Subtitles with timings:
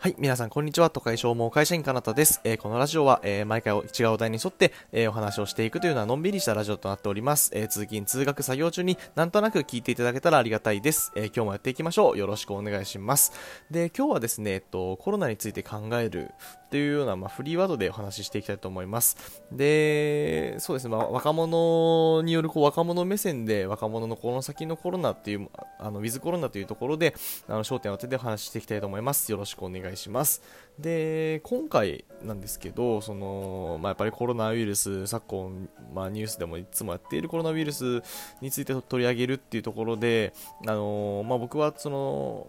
[0.00, 0.90] はい、皆さん、こんにちは。
[0.90, 2.40] 都会消耗会社員かなたです。
[2.44, 7.50] えー、このラジオは、えー、毎回違うお題に沿って、えー、お話をしていくというのはのんびりしたラジオとなっております。
[7.52, 11.10] え通勤、通学、作業中になんとなく聞いていただけたらありがたいです。
[11.16, 12.16] え今日もやっていきましょう。
[12.16, 13.32] よろしくお願いします。
[13.72, 16.30] で、今日はですね、えっと、コロナについて考える
[16.70, 19.16] というような、まあ、フリーワードでお話ししていきたいと思います。
[19.50, 25.48] で、そうですね、まあ、若者によるこう若者目線で若者のこの先のコロナっていう、
[25.78, 27.14] あの、ウィズコロナというところで、
[27.48, 29.30] あの、焦点を当ててお話ししていきたいと思います。
[29.32, 30.42] よろしくお願いします。
[30.78, 38.02] で今回なんですけどその、まあ、やっぱりコロナウイルス昨今、まあ、ニュースでもいつもやっているコロナウイルス
[38.40, 40.32] について取り上げるっていうところで、
[40.66, 42.48] あのまあ、僕はその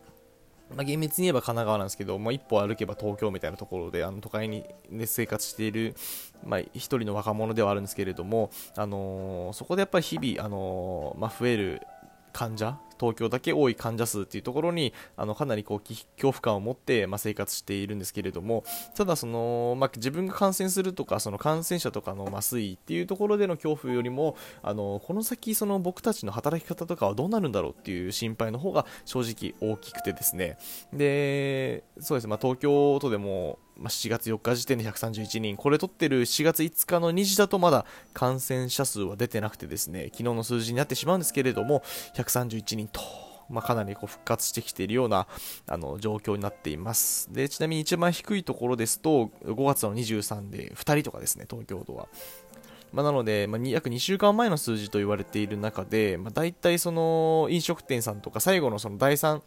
[0.75, 5.95] まあ、厳密に言えば神奈川なんですけど、まあ、一歩歩けば東京みたいなところであの都会に、ね、生活している、
[6.45, 11.81] まあ、一人の若者ではあるんですけれども、あのー、そこでやっぱり日々、あのー、まあ、増える
[12.33, 30.57] 患者東京だけ多い患者数っていうところにあのかなりこう恐怖感を持って、まあ、生活しているんですけれどもただその、まあ、自分が感染するとかその感染者とかの麻酔っていうところでの恐怖よりもあのこの先その僕たちの働き方とかはどうなるんだろうっていう心配の方が正直大きくてですね。
[30.91, 41.81] でそうです、まあ、東京都でもまあ、7月4日時点で131人、これ取ってる4月5日の2時だとまだ感染者数は出てなくてですね、昨日の数字になってしまうんですけれども、
[42.15, 43.01] 131人と、
[43.49, 45.27] まあ、かなりこう復活してきているような
[45.67, 47.31] あの状況になっています。
[47.33, 52.07] で、ちなみに一番低いところですと、5月の23で2人とかですね、東京都は。
[52.91, 59.41] まあ、なので、まあ、約2週間前の数字と言われている中で、まあ、大体その飲食店さんとか最後のその第3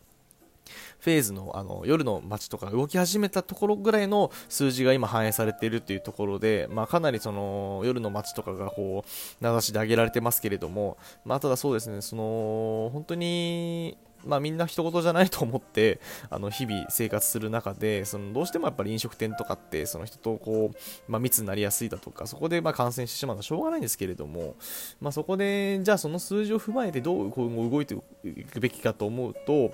[1.01, 24.55] フェーズのあの夜の街とか動き始めたところぐらいの数字が今反映されているというところで、まあ、かなりその夜の街とかがこう名指しで挙げられてますけれども、まあ、ただそうですねその本当にまあ、みんな一言じゃないと思ってあの日々生活する中でそのどうしてもやっぱり飲食店とかってその人とこう、まあ、密になりやすいだとかそこでまあ感染してしまうのはしょうがないんですけれども、
[25.01, 27.95] まあ、そこでじゃあその数字を踏まえてどう今後動いて
[28.25, 29.73] いくべきかと思うと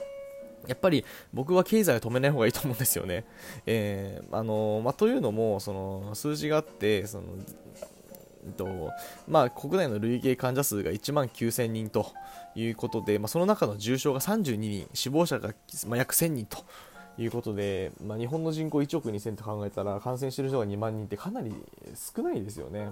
[0.67, 3.25] やっぱり僕は経済を止めない方がいいと思うんですよね。
[3.67, 7.25] えー、あのまあ、というのもその数字があってその
[8.57, 8.91] と
[9.27, 12.07] まあ、国内の累計患者数が1万9000人と
[12.55, 15.55] いうことで、まあ、その中の重症が32人、死亡者が、
[15.87, 16.65] まあ、約1000人と
[17.19, 21.53] いうことで、まあ、日本の人口1億2000と考えたら感染している人が2万人ってかなり
[21.95, 22.91] 少ないですよね。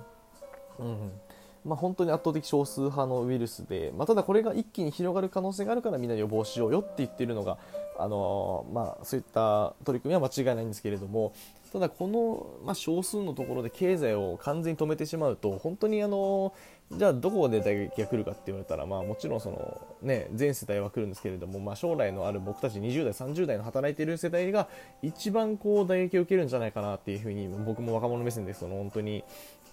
[0.78, 1.10] うん
[1.65, 7.59] まあ、本当に圧倒的少数派のウイルスで、まあ、ただこれが一気に広がる可能性があるからみんな予防しようよって言ってるのが、
[7.99, 11.33] あのまあ、そういった取り組みは間違いないんですけれども
[11.72, 16.55] ただこの、まあ、少数のところで経済を完全に止めてしまうと本当にあの
[16.93, 24.69] じゃあどこで打撃が来るかって言われたら、まあ、もちろんその、ね、全世代は来るんですけれども、まあ、将来のある僕たち20代30代の働いている世代が
[25.03, 29.25] 一番こう打撃を受けるんじゃないかなっていうふうに僕も若者目線でその本当に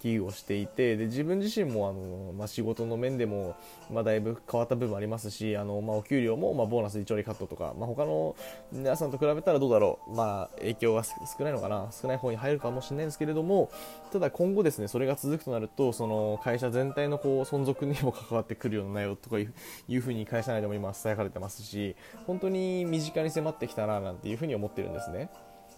[0.04, 3.56] 危惧をしていてで自分自身もあの、まあ、仕事の面でも、
[3.90, 8.36] まあ、だいぶ変わった部分ありますしあの、まあ、お給料も、ま、ボーナス1割カットとか、まあ、他の
[8.70, 13.70] 皆さんと比べたらどうだろう、まあ、影響は少ないのかな少ない方に入るかもしれないんですけれども
[14.12, 19.54] ただ今後ですねそれが続くとなるとその会社全体のこう存続にも関わってくるような内容とかいう
[19.88, 25.30] いうふうに会社内でも今伝えられてますし本当に身近に迫ってきたななんていうふうに思ってるんですね。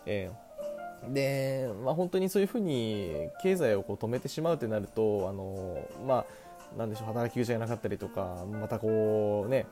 [0.04, 0.45] えー
[1.08, 6.24] で、まあ、本当にそういうふうに経済をこう止めてしまうとなるとあの、ま
[6.74, 9.66] あ、なんでしょう働き口がなかったりとかまたこうね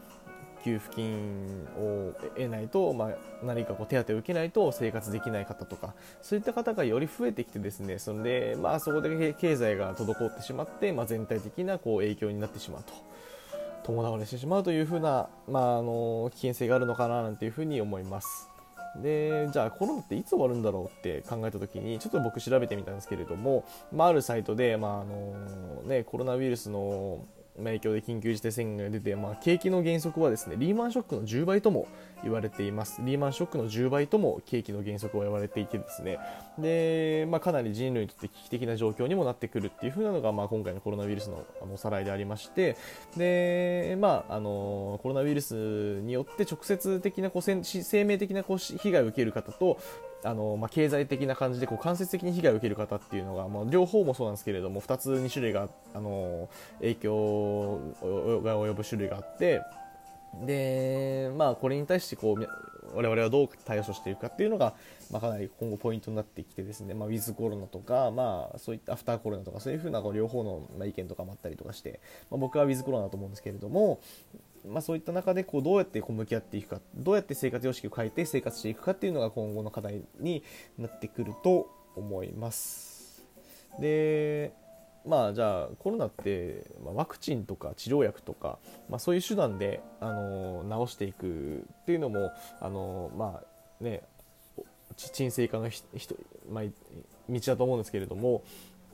[0.65, 3.09] 給付金を得ないと、まあ、
[3.45, 12.93] 何かこう手当を受けないと生活できない方とかそういった方がより増えてきてですねそれで、まあ、そこで経済が滞ってしまって、まあ、全体的なこう影響になってしまうと。
[13.85, 18.54] 伴われしてしまうというふうな、まあ、あの危険性があるのかななんていうふうに思います。
[19.03, 27.25] でじゃあコロナっていつ終わるんだろうって考えた時にちょっと僕調べてみたんですけれども、まあ、あるサイトで、まああのね、コロナウイルスの
[27.59, 31.87] 影響で緊急事態宣言が出て、まあ、景気の減速はですねリーマンショックの10倍とも
[32.23, 33.01] 言われています。
[33.05, 36.19] リーマンショックの10倍とも景気の減速は言われていてですね。
[36.59, 42.77] で、まあ、かなり人類にとって危機的な状況にもなってくるっていう風なのが、まあ、今回のコロナウイルスのあのおさらいでありまして。
[43.17, 45.55] で、まあ、あのコロナウイルス
[46.01, 49.79] によって直接的なこう生命的なこう被害を受ける方と
[50.25, 56.49] あのまあ、経済的な感じでこう間接的に被害を受ける方っていうのが、まあ、両方もそうなんですけれども2つ2種類があの
[56.81, 57.79] 影響
[58.43, 59.61] が及ぶ種類があって
[60.47, 62.49] で、まあ、これに対してこう
[62.95, 64.75] 我々はどう対処していくかっていうのが、
[65.11, 70.43] まあ、かなり今後ポイントになってきてですね、まあ、ウィズコロナとか、まあ、そういったアフターコロナとかそういうふうなこう両方
[70.79, 72.01] の意見とかもあったりとかして、
[72.31, 74.01] まあ、僕はウィズコロナだと思うんですけれども
[74.67, 80.43] まあ、そういった中でこうどうやってこう向き合っていくかどうやって生活様式を変えて生活していくかっていうのが今後の課題に
[80.79, 83.25] なってくると思います。
[83.79, 84.53] で
[85.07, 88.59] まあじゃあコロナって、ま、ワクチンとか治療薬とか、
[88.89, 92.31] まあ、そういう手段であの治していくっていうのも
[92.61, 93.43] あのま
[93.81, 94.03] あね
[94.97, 96.09] 沈静化のひひ
[96.51, 96.65] まあ、
[97.29, 98.45] 道だと思うんですけれども、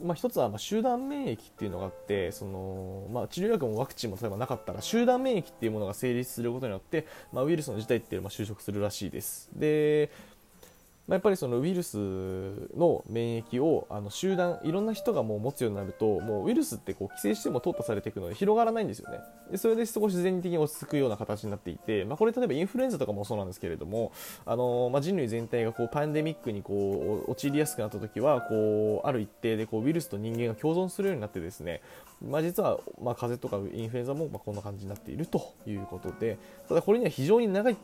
[0.03, 9.51] まあ、一つはま集団免疫っていうのがあってその、まあ、治療薬もワクチンも例えばなかったら集団免疫っていうものが成立することによって、まあ、ウイルスの事態っていうのは収束するらしいです。
[9.55, 10.11] で
[11.09, 11.97] まあ、やっぱりそのウイルス
[12.77, 19.19] の免疫をあの集団いろんな人がもう持つようになるともうウイルスってこう規制しても淘汰されていくので広がらないんですよね。
[19.51, 24.13] でそれで少し自然的に落ち着くような形になっていて、まあ、これ例えばインフルエンザとかもそうなんですけれども
[24.47, 31.81] あの、まあ、人類全体がこうパンデミックにこう陥りやすくなった時はこうある一定でこうウイルスと人間が共存するようになってですね、
[32.25, 36.39] まあ、実はまあ風邪とかインフルエンザもまあこんな感じになっているということで
[36.69, 37.77] ただこれには非常に長い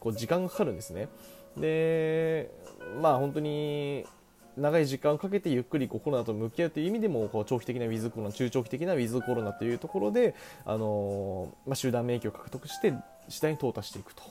[0.00, 1.08] こう時間がかかるんですね。
[1.56, 2.50] で
[3.00, 4.04] まあ本当に
[4.56, 10.34] 長い時間をかけてゆっくりこうコロナと向き合うという意味でもこう長期的なウィズコロナ中長期的なウィズコロナというところで、
[10.64, 12.94] あのまあ、集団免疫を獲得して
[13.28, 14.22] 次第に淘汰していくと。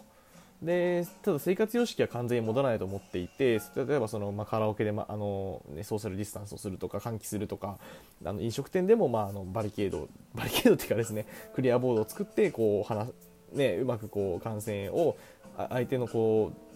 [0.61, 7.79] でただ生活様式は完全に戻らないと思っていて例えばその、まあ、カラオケで、まあのね、ソーシャルディスタンスをするとか換気するとか
[8.23, 13.09] あの飲食店でも、まあ、あのバリケードバリケードっていうかですねクリアボードを作ってこう話、
[13.51, 15.17] ね、うまくこう感染を
[15.57, 16.72] 相手のこう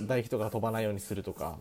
[0.00, 1.56] 唾液とか飛ばないようにするとか、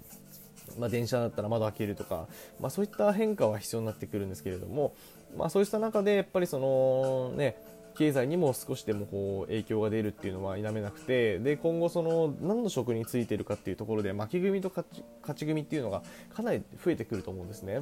[0.77, 2.27] まあ、電車だったら窓開けるとか、
[2.59, 4.93] まあ、そういった変化は必要になってくるんですけれども、
[5.37, 7.55] まあ、そうした中でやっぱりそのね
[7.97, 16.01] 経済にも少しでもこう影響が出るっていうのは否めなくてで今後その何の職についてるかっていうところで負け組と勝ち勝ち組っていうのが
[16.33, 17.81] かなり増えてくると思うんですね。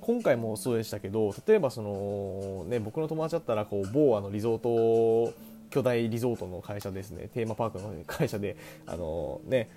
[0.00, 5.32] 今回もそうでしたけど例えばその、ね、僕の友達だったらこう某あのリゾート
[5.72, 7.28] 巨大リゾートの会社ですね。
[7.32, 9.70] テーマパークの会社であのね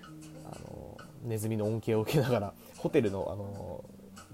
[0.44, 3.84] あのネズミの恩恵を受けながらホテルのあの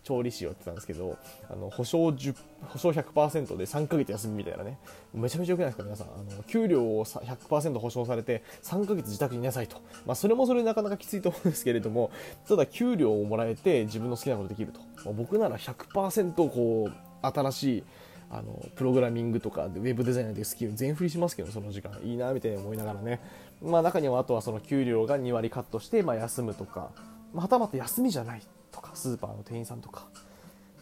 [0.03, 4.79] 調理師をやってたんですけどあの保証10保証100%で3ヶ月休みみたいなね。
[5.13, 6.07] めちゃめちゃ良くないですか皆さん。
[6.07, 12.09] あの給料を100%保証されて3ヶ月自宅にいなさいと、まあ、それもそれなかなかきついと思うんですけれども
[12.47, 17.83] ただ給料をもらえて自分の好きなことできると、まあ、僕なら100%こう新しい
[18.33, 21.91] あのプログラミングとかウェブデザイナーでスキル全振りしますけどその時間。
[22.03, 23.19] いいなみたいに思いながらね、
[23.61, 26.91] まあ、中にはあとはその給料が2割カットして、まあ、休むとか、
[27.33, 28.41] まあ、はたまた休みじゃない
[28.71, 30.07] とかスーパーの店員さんとか、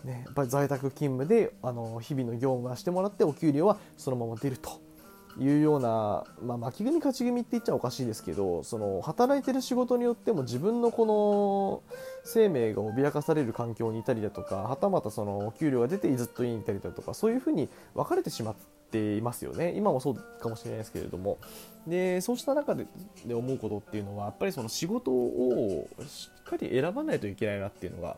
[0.04, 4.89] ね、やっぱり在宅勤務であの日々の業務はしてもらってお給料はそのまま出ると。
[5.38, 18.56] いうような、まあ、巻き組勝ち組って言っちゃおかしいですけどその働いてる仕事によっても自分のこの生命が脅かされる環境にいたりだとかはたまたそのお給料が出てずっと家にいたりだとかそういうふうに分かれてしまっ
[18.92, 19.74] ていますよね。
[19.76, 21.38] 今もそうかもしれないですけれども。
[21.88, 22.88] でそうした中で
[23.26, 28.18] で思うことっていうのはやっぱりその仕事をしっかり選ばないといけないなっていうのが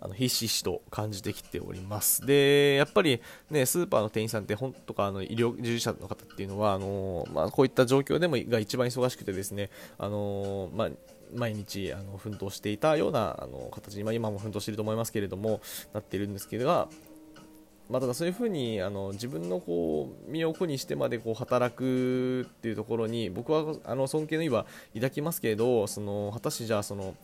[0.00, 2.24] あのひしひしと感じてきております。
[2.26, 10.88] で、やっぱりね、スーパーの店員さんって本とかあの医療従事者の方っていうのは、あのまあ、こういった状況でもが一番忙しくてですね、あのまあ、
[11.34, 15.60] 毎日あの奮闘していたようなあの形に、まあ、今も奮闘していると思いますけれども、
[15.92, 16.88] なっているんですけれど
[17.88, 27.14] まあ、ただそういうふうにあの自分のこう身を粉にしてまでこう働くっていうところに僕はあの尊敬の意は抱きますけれどその果たしてじゃあその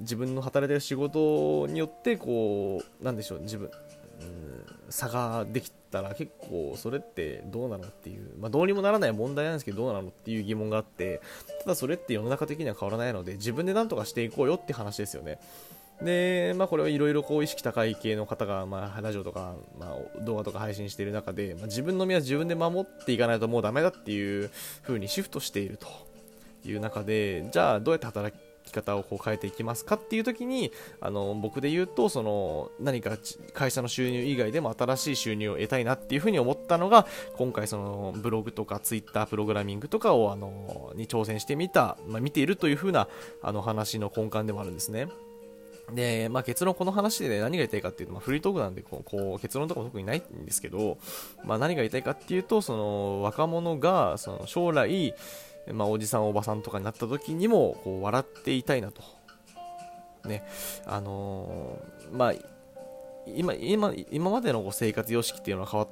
[0.00, 3.70] 自分の働いてる仕事によってこうなんでしょう自分、
[4.20, 11.20] うん、差ができたら結構それってどうなのっていう、まあ、どうにもならない問題なんですけどどうなのっていう疑問があって
[11.62, 15.38] ただそれって世の中的には変わらないので自分で何とかしていこうよって話ですよね。
[16.00, 24.50] で、まあ、これはいろいろ意識高い系の方が、まあ、ラジオとか、まあ、動画とか配信している中で、まあ、自分の身は自分で守っていかないともうダメだっていう
[24.82, 25.86] 風にシフトしていると
[26.68, 33.16] いう中で、じゃあどうやって働きき方をこう変えていきますかっていう時にあの僕で言うとその何か
[33.52, 43.08] 会社の収入以外でも新しい収入を得たいなっていうふうに思ったのが今回そのブログとかツイッタープログラミングとかをあのに挑戦してみた、まあ、見ているというふうな
[43.42, 45.08] あの話の根幹でもあるんですね。
[45.90, 50.98] で、まあ、結論この話で、ね、何が言いたいかっていうと、まあ、フリートークなんでこうこう結論とかも特にないんですけど、
[51.44, 55.14] まあ、何が言いたいかっていうとその若者がその将来
[55.70, 59.02] まあ、おじさんおばさんとかになった時にもこう笑っていたいなと。
[60.28, 60.44] ね。
[60.86, 62.32] あのー、まあ、
[63.26, 65.88] 今、今、今までの生活様式っていうのは変わっ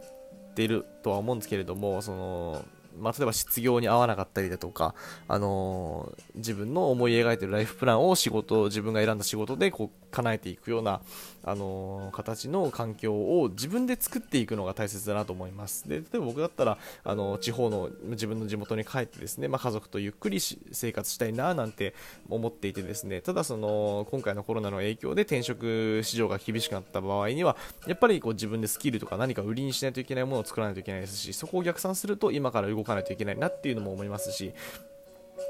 [0.55, 2.65] てるとは思うんですけれども、その、
[2.99, 4.94] まあ、例えば失業に合わなかったりだとか、
[5.28, 11.00] あのー、自分の思い描いてるライフプランを仕事、自分が選んだ仕事でこう叶えていくような、
[11.44, 15.88] あのー、形の環境を自分で作っていくのが大切だなと思います。
[15.88, 21.94] で、例えば僕だったら、あの地方の自分の地元に帰ってですね、まあ、家族とゆっくり生活したいななんて
[22.28, 27.56] 思っていてですね、ただその、今回のコロナの影響で転職市場が厳しくなった場合には、
[27.87, 34.52] やっぱりこう自分でスキルとか何か売りにしないといけないものを作らないといけないですし、そこを逆算すると今から動かないといけないなっていうのも思いますし、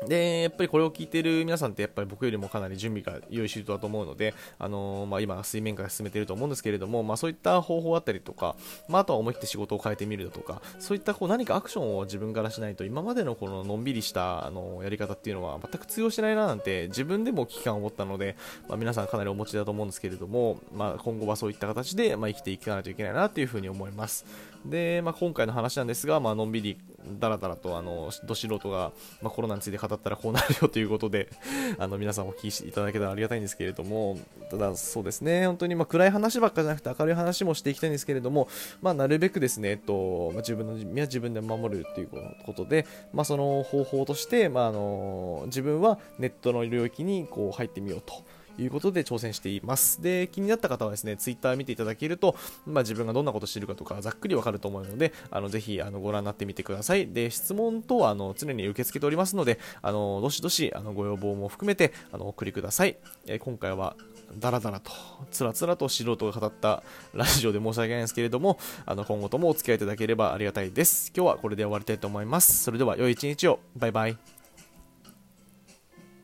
[0.06, 8.56] で、やっぱりこれを聞いている皆さんって、やっぱり僕よりもかなり準備が良い周到だと思うので、あのー、まあ、今、水面下で進めていると思うんですけれども、まあ、そういった方法あったりとか、
[8.88, 18.36] まあ、あとは思い切って仕事を変えてみるだとか、そういったこう何かアクションを自分からしないと、今までのこののんびりしたあのやり方っていうのは全く通用しないななんて、自分でも危機感を持ったので、
[18.68, 24.24] まあ、皆さんかなりお持ちだと思うんですけれども、まあ、今後はそういった形で、まあ、生きていかないといけないなというふうに思います。
[24.64, 26.78] で、まあ、今回の話なんですが、まあのんびり
[27.18, 31.30] だらだらとあのど素人が、まあ、コロナについて語ったらこうなるよということで
[31.78, 34.18] あの皆さんお聞きいただけたらありがたいんですけれども
[34.50, 38.48] ただそうですね本当にまあ暗い話ばっかじゃなくて明るい話もしていきたいんですけれども、
[38.82, 42.08] まあ、なるべくですね、えっとまあ、自分の身は自分で守るという
[42.44, 48.14] ことで、まあ、その方法として、まあ、あの自分はネットの領域にこう入ってみようと。
[48.62, 50.02] いうことで挑戦しています。
[50.02, 52.36] で、気になった方はですね、ツイッター見ていただけると、
[52.66, 57.08] まあ、自分がどんなことしてるかとか、ざっくりわかると思うので、あの、ぜひ、あの、ご覧になってみてください。
[57.08, 62.96] で、質問等は、あの、常に受け付けておりますので、あの、どしどし、あの、ご要望も含めて、あの、お送りください。
[63.26, 63.96] え、今回は、
[64.38, 64.92] だらだらと、
[65.30, 66.82] つらつらと素人が語った
[67.14, 71.12] ラジオで申し訳ないんですけれども、あの、今後ともお付き合いいただければありがたいです。
[71.16, 72.62] 今日はこれで終わりたいと思います。
[72.62, 73.60] それでは、良い一日を。
[73.76, 74.39] バイバイ。